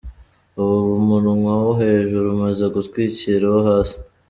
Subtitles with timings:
[0.61, 3.97] Ubu umunwa wo hejuru umaze gutwikira uwo hasi.